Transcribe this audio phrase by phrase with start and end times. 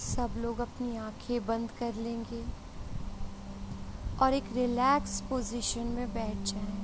[0.00, 2.44] सब लोग अपनी आँखें बंद कर लेंगे
[4.22, 6.78] और एक रिलैक्स पोजीशन में बैठ जाएँ।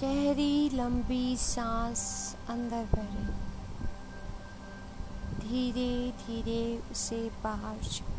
[0.00, 2.02] गहरी, लंबी सांस
[2.48, 3.28] अंदर भरें
[5.40, 8.16] धीरे धीरे उसे बाहर छोड़ें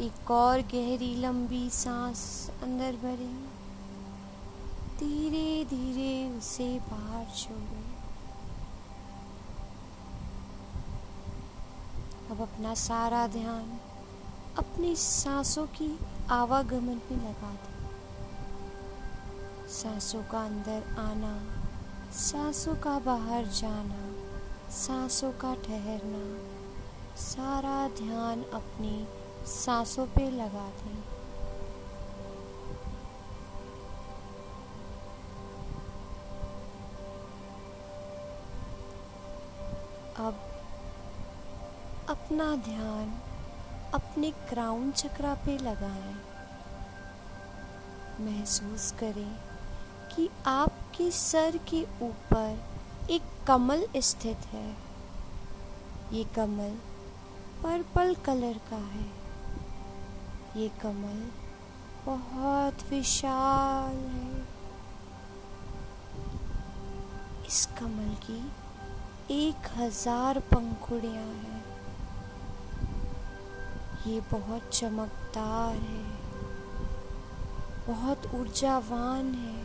[0.00, 3.40] एक और गहरी, लंबी सांस अंदर भरें
[4.98, 7.99] धीरे धीरे उसे बाहर छोड़ें।
[12.30, 13.80] अब अपना सारा ध्यान
[14.58, 15.98] अपनी सांसों की
[16.30, 17.80] आवागमन पे लगा दें।
[19.68, 21.32] सांसों का अंदर आना,
[22.12, 24.02] सांसों का बाहर जाना,
[24.70, 26.22] सांसों का ठहरना,
[27.16, 29.08] सारा ध्यान अपनी
[29.46, 31.02] सांसों पे लगा दें।
[40.16, 40.49] अब
[42.30, 43.08] अपना ध्यान
[43.94, 46.12] अपने क्राउन चक्रा पे लगाएँ।
[48.20, 49.32] महसूस करें
[50.12, 54.64] कि आपके सर के ऊपर एक कमल स्थित है।
[56.12, 56.76] ये कमल
[57.62, 59.06] पर्पल कलर का है।
[60.56, 61.18] ये कमल
[62.06, 64.44] बहुत विशाल है।
[67.46, 68.40] इस कमल की
[69.48, 71.69] एक हज़ार पंखुड़ियाँ हैं।
[74.06, 76.20] ये बहुत चमकदार है।
[77.86, 79.60] बहुत ऊर्जावान है।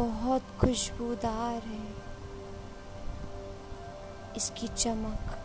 [0.00, 1.94] बहुत खुशबूदार है।
[4.36, 5.38] इसकी चमक,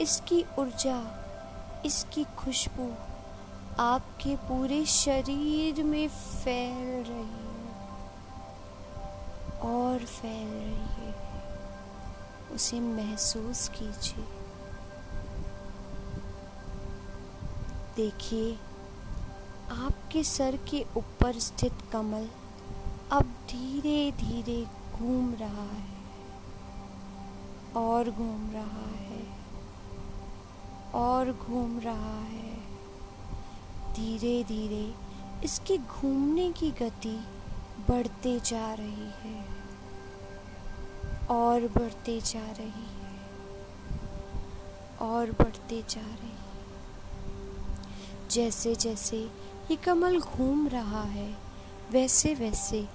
[0.00, 1.24] इसकी ऊर्जा,
[1.86, 2.94] इसकी खुशबू
[3.78, 7.72] आपके पूरे शरीर में फैल रही है
[9.60, 11.14] और फैल रही है।
[12.54, 14.41] उसे महसूस कीजिए।
[17.96, 18.52] देखिए,
[19.72, 22.28] आपके सर के ऊपर स्थित कमल
[23.12, 25.90] अब धीरे धीरे घूम रहा है
[27.76, 29.22] और घूम रहा है,
[30.94, 32.56] और घूम रहा है।
[33.94, 34.84] धीरे धीरे
[35.44, 37.16] इसके घूमने की गति
[37.88, 39.44] बढ़ते जा रही है,
[41.30, 43.10] और बढ़ते जा रही है,
[45.02, 46.31] और बढ़ते जा रही है
[48.32, 49.16] जैसे जैसे
[49.70, 51.36] ये कमल घूम रहा है,
[51.90, 52.88] वैसे वैसे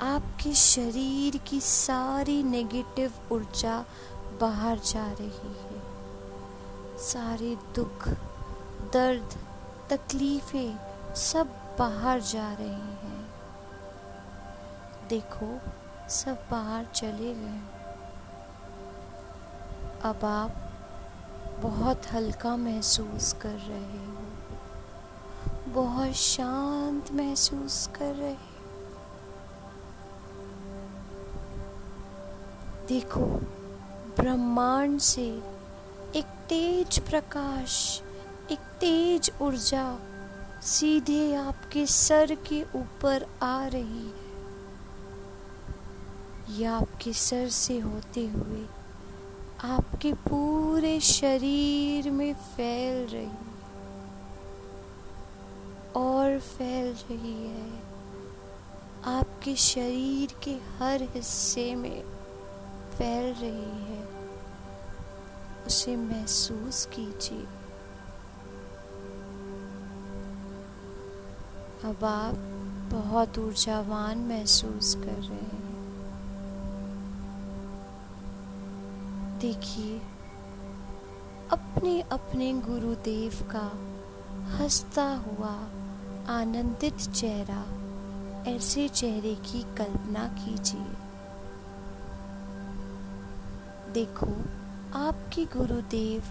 [0.00, 3.84] आपके शरीर की सारी नेगेटिव ऊर्जा
[4.40, 5.82] बाहर जा रही है।
[6.98, 8.08] सारे दुख,
[8.92, 9.38] दर्द,
[9.90, 10.78] तकलीफें
[11.14, 11.46] सब
[11.78, 13.34] बाहर जा रहे हैं।
[15.08, 15.58] देखो,
[16.08, 17.60] सब बाहर चले गए।
[20.02, 20.54] अब आप
[21.60, 24.19] बहुत हल्का महसूस कर रहे हो।
[25.74, 28.36] बहुत शांत महसूस कर रहे
[32.88, 33.24] देखो,
[34.20, 35.26] ब्रह्मांड से
[36.16, 38.02] एक तेज प्रकाश,
[38.50, 39.98] एक तेज ऊर्जा
[40.62, 44.28] सीधे आपके सर के ऊपर आ रही है।
[46.58, 48.66] यह आपके सर से होते हुए
[49.64, 53.49] आपके पूरे शरीर में फैल रही है।
[55.96, 57.80] और फैल रही है।
[59.04, 62.02] आपके शरीर के हर हिस्से में
[62.98, 64.08] फैल रही है।
[65.66, 67.46] उसे महसूस कीजिए।
[71.84, 72.34] अब आप
[72.92, 75.60] बहुत ऊर्जावान महसूस कर रहे हैं।
[79.38, 79.98] देखिए
[81.50, 83.72] अपने अपने गुरुदेव का
[84.46, 85.54] हंसता हुआ,
[86.36, 87.64] आनंदित चेहरा,
[88.50, 90.86] ऐसे चेहरे की कल्पना कीजिए।
[93.92, 94.26] देखो,
[94.98, 96.22] आपके गुरुदेव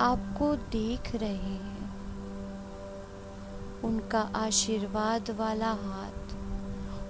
[0.00, 1.80] आपको देख रहे हैं।
[3.82, 6.36] उनका आशीर्वाद वाला हाथ,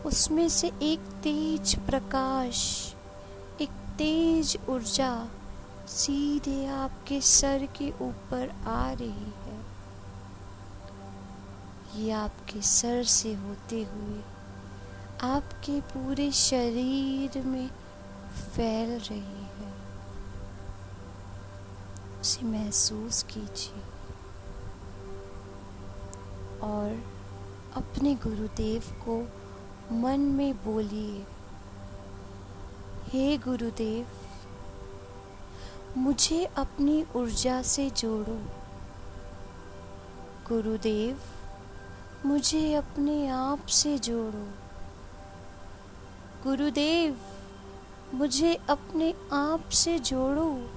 [0.06, 2.94] उसमें से एक तेज प्रकाश,
[3.60, 5.28] एक तेज ऊर्जा
[5.88, 9.69] सीधे आपके सर के ऊपर आ रही है।
[11.96, 14.20] ये आपके सर से होते हुए,
[15.22, 17.68] आपके पूरे शरीर में
[18.54, 19.72] फैल रही है।
[22.20, 23.82] उसे महसूस कीजिए
[26.62, 27.02] और
[27.76, 29.18] अपने गुरुदेव को
[29.96, 31.26] मन में बोलिए,
[33.08, 34.06] हे गुरुदेव,
[35.96, 38.38] मुझे अपनी ऊर्जा से जोड़ो।
[40.48, 41.20] गुरुदेव
[42.26, 44.48] मुझे अपने आप से जोड़ो।
[46.42, 47.20] गुरुदेव,
[48.14, 50.70] मुझे अपने आप से जोड़ो।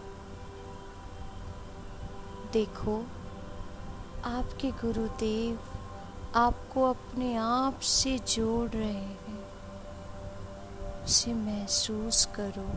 [2.53, 3.05] देखो,
[4.25, 5.59] आपके गुरुदेव
[6.35, 9.53] आपको अपने आप से जोड़ रहे हैं।
[11.03, 12.69] उसे महसूस करो।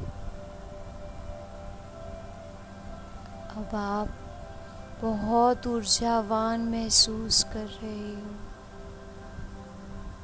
[3.57, 4.09] अब आप
[5.05, 8.46] बहुत ऊर्जावान महसूस कर रहे हो।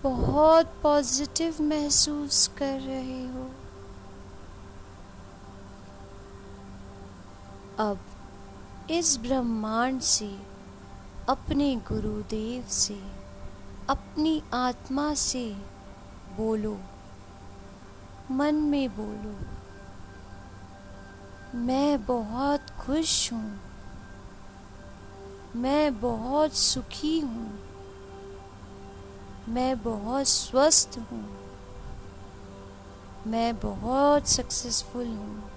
[0.02, 3.44] बहुत पॉजिटिव महसूस कर रहे हो।
[7.78, 7.98] अब
[8.90, 10.30] इस ब्रह्मांड से,
[11.28, 12.98] अपने गुरुदेव से,
[13.88, 15.46] अपनी आत्मा से
[16.36, 16.78] बोलो,
[18.30, 19.38] मन में बोलो,
[21.58, 23.60] मैं बहुत खुश हूँ,
[25.56, 27.71] मैं बहुत सुखी हूँ।
[29.48, 31.38] मैं बहुत स्वस्थ हूँ।
[33.26, 35.50] मैं बहुत सक्सेसफुल हूँ।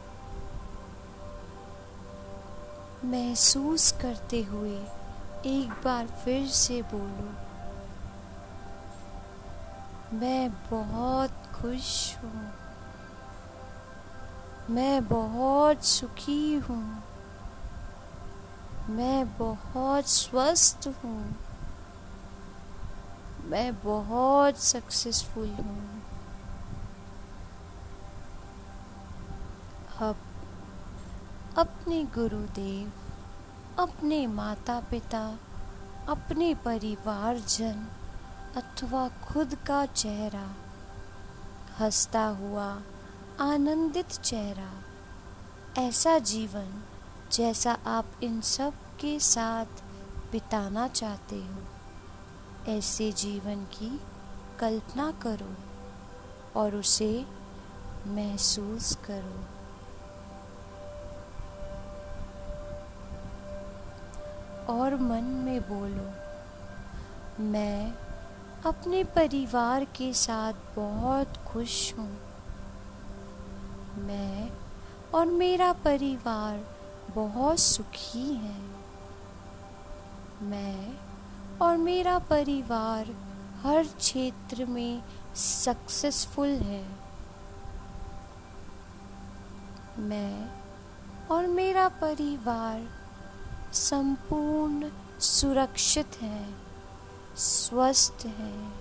[3.06, 4.78] महसूस करते हुए
[5.46, 7.30] एक बार फिर से बोलो,
[10.18, 12.54] मैं बहुत खुश हूँ।
[14.70, 17.04] मैं बहुत सुखी हूँ।
[18.90, 21.45] मैं बहुत स्वस्थ हूँ।
[23.46, 26.02] मैं बहुत सक्सेसफुल हूँ।
[30.00, 30.16] अब
[31.58, 32.92] अपने गुरुदेव,
[33.80, 35.40] अपने माता पिता
[36.10, 37.88] अपने परिवारजन
[38.56, 40.56] अथवा खुद का चेहरा,
[41.80, 42.82] हंसता हुआ,
[43.40, 44.72] आनंदित चेहरा,
[45.82, 46.84] ऐसा जीवन
[47.32, 49.82] जैसा आप इन सब के साथ
[50.32, 51.75] बिताना चाहते हो।
[52.68, 54.02] ऐसे जीवन की
[54.60, 55.54] कल्पना करो
[56.60, 57.26] और उसे
[58.08, 59.56] महसूस करो।
[64.74, 66.12] और मन में बोलो,
[67.44, 67.94] मैं
[68.66, 72.18] अपने परिवार के साथ बहुत खुश हूँ।
[73.98, 74.52] मैं
[75.16, 76.68] और मेरा परिवार
[77.16, 78.62] बहुत सुखी है।
[80.42, 81.05] मैं
[81.62, 83.06] और मेरा परिवार
[83.64, 85.04] हर क्षेत्र में
[85.36, 86.86] सक्सेसफुल है।
[89.98, 90.50] मैं
[91.32, 92.88] और मेरा परिवार
[93.74, 96.54] संपूर्ण सुरक्षित है,
[97.38, 98.72] स्वस्थ है।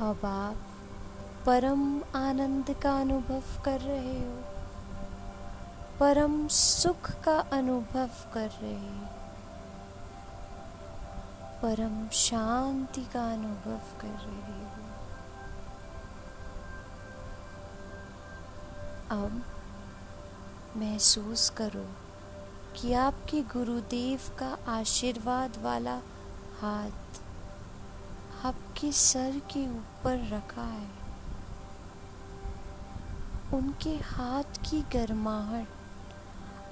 [0.00, 0.56] अब आप
[1.46, 4.51] परम आनंद का अनुभव कर रहे हो।
[6.00, 9.06] परम सुख का अनुभव कर रहे हो।
[11.62, 14.82] परम शांति का अनुभव कर रहे हो।
[19.24, 19.42] अब
[20.76, 21.86] महसूस करो
[22.76, 26.00] कि आपके गुरुदेव का आशीर्वाद वाला
[26.60, 27.20] हाथ
[28.46, 31.02] आपके सर के ऊपर रखा है।
[33.54, 35.68] उनके हाथ की गर्माहट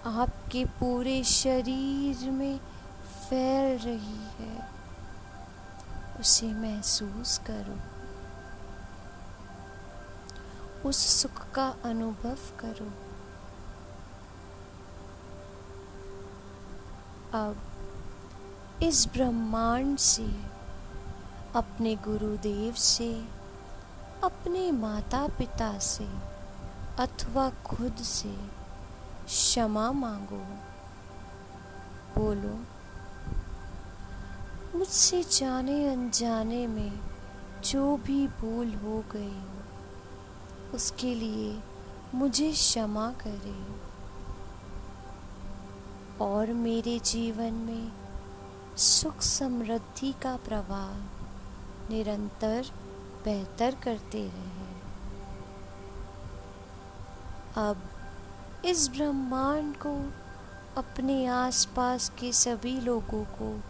[0.06, 2.60] आपके पूरे शरीर में
[3.30, 4.68] फैल रही है,
[6.20, 8.00] उसे महसूस करो।
[10.88, 12.92] उस सुख का अनुभव करो।
[17.38, 17.56] अब
[18.82, 20.26] इस ब्रह्मांड से,
[21.56, 23.26] अपने गुरुदेव से,
[24.24, 26.08] अपने माता पिता से,
[26.98, 28.59] अथवा खुद से
[29.30, 30.44] क्षमा मांगो।
[32.18, 32.64] बोलो,
[34.78, 37.00] मुझसे जाने अनजाने में
[37.64, 39.62] जो भी भूल हो गई हो,
[40.74, 41.60] उसके लिए
[42.14, 43.80] मुझे क्षमा करे।
[46.24, 47.92] और मेरे जीवन में
[48.76, 50.98] सुख समृद्धि का प्रवाह
[51.90, 52.66] निरंतर
[53.24, 54.60] बेहतर करते रहे।
[57.68, 57.82] अब
[58.64, 60.12] इस ब्रह्मांड को,
[60.76, 63.60] अपने आसपास के सभी लोगों को,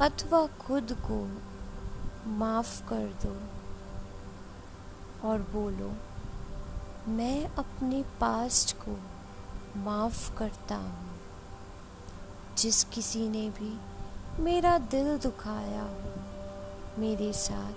[0.00, 1.42] अथवा खुद को
[2.30, 3.36] माफ़ कर दो
[5.28, 5.92] और बोलो,
[7.10, 8.98] मैं अपने पास्ट को
[9.76, 11.20] माफ़ करता हूँ।
[12.58, 13.78] जिस किसी ने भी
[14.42, 16.14] मेरा दिल दुखाया हो
[16.98, 17.72] मेरे साथ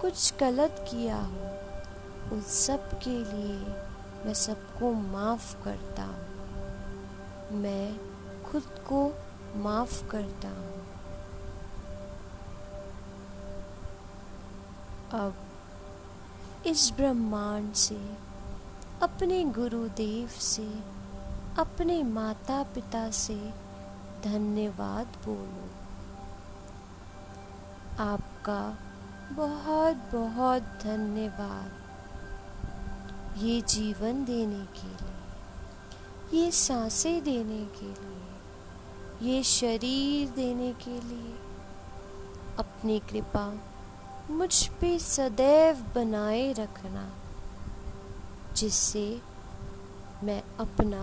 [0.00, 1.60] कुछ गलत किया हो
[2.36, 3.93] उस सब के लिए
[4.24, 6.24] मैं सबको माफ़ करता हूँ।
[7.52, 7.98] मैं
[8.44, 9.12] खुद को
[9.56, 10.74] माफ़ करता हूँ।
[15.10, 15.34] अब
[16.66, 18.14] इस ब्रह्मांड से,
[19.02, 20.74] अपने गुरुदेव से,
[21.58, 23.54] अपने माता पिता से
[24.24, 25.70] धन्यवाद बोलो।
[28.02, 28.78] आपका
[29.32, 31.83] बहुत बहुत धन्यवाद।
[33.38, 41.34] ये जीवन देने के लिए, ये साँसें देने के लिए, ये शरीर देने के लिए।
[42.58, 43.60] अपनी कृपा
[44.30, 47.10] मुझ पे सदैव बनाए रखना,
[48.56, 49.20] जिससे
[50.22, 51.02] मैं अपना,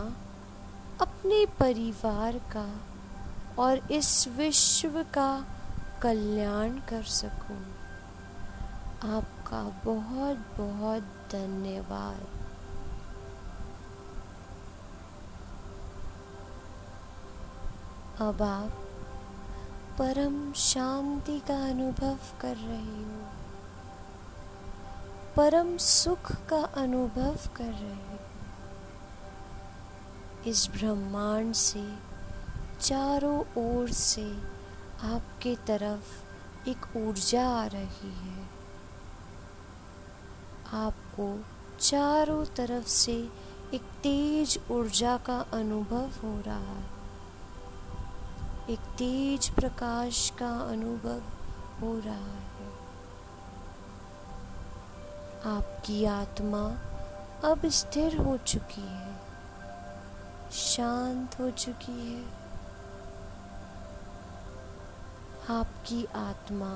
[1.02, 2.80] अपने परिवार का
[3.60, 5.46] और इस विश्व का
[6.02, 7.60] कल्याण कर सकूँ।
[9.12, 12.28] आपका बहुत बहुत धन्यवाद
[18.22, 18.72] अब आप
[20.00, 23.28] परम शांति का अनुभव कर रहे हो।
[25.36, 28.20] परम सुख का अनुभव कर रहे हो।
[30.48, 31.98] इस ब्रह्मांड से,
[32.82, 34.34] चारों ओर से
[35.04, 36.24] आपके तरफ़
[36.70, 38.50] एक ऊर्जा आ रही है।
[41.12, 43.13] आपको चारों तरफ़ से
[43.74, 46.86] एक तेज ऊर्जा का अनुभव हो रहा है।
[48.70, 51.22] एक तेज प्रकाश का अनुभव
[51.82, 52.70] हो रहा है।
[55.48, 56.63] आपकी आत्मा
[57.44, 59.13] अब स्थिर हो चुकी है,
[60.53, 62.24] शांत हो चुकी है।
[65.58, 66.74] आपकी आत्मा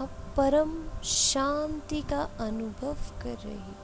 [0.00, 3.74] अब परम शांति का अनुभव कर रही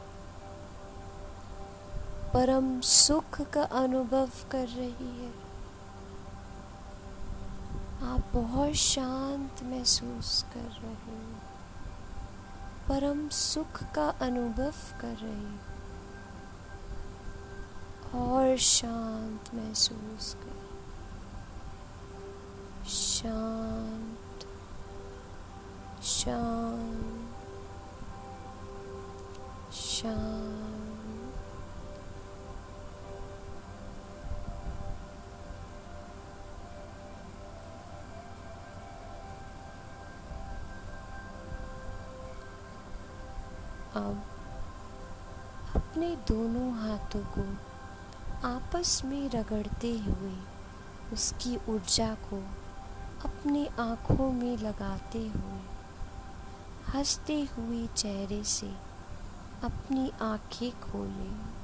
[2.35, 5.32] परम सुख का अनुभव कर रही है।
[8.02, 11.35] आप बहुत शांत महसूस कर रहे हो।
[12.88, 15.58] परम सुख का अनुभव कर रही
[18.18, 20.56] और शांत महसूस कर
[22.88, 23.75] शांत
[26.26, 27.35] शांत।
[29.73, 30.56] शांत
[43.97, 44.23] अब
[45.76, 47.45] अपने दोनों हाथों को
[48.49, 50.35] आपस में रगड़ते हुए
[51.12, 52.42] उसकी ऊर्जा को
[53.25, 55.75] अपनी आँखों में लगाते हुए
[56.95, 58.66] हँसते हुए चेहरे से
[59.64, 61.56] अपनी आँखें खोलें।